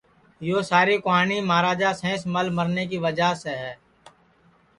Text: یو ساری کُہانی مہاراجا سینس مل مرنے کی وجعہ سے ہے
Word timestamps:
یو 0.47 0.57
ساری 0.69 0.95
کُہانی 1.03 1.37
مہاراجا 1.49 1.89
سینس 1.99 2.21
مل 2.33 2.47
مرنے 2.57 2.83
کی 2.91 2.97
وجعہ 3.05 3.31
سے 3.43 3.53
ہے 3.61 3.73